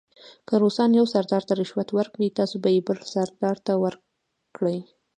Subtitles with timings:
[0.47, 4.79] که روسان یو سردار ته رشوت ورکړي تاسې به یې بل سردار ته ورکړئ.